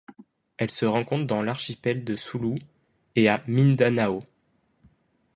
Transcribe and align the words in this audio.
Elle 0.57 0.71
se 0.71 0.87
rencontre 0.87 1.27
dans 1.27 1.43
l'archipel 1.43 2.03
de 2.03 2.15
Sulu 2.15 2.57
et 3.15 3.29
à 3.29 3.43
Mindanao. 3.47 4.23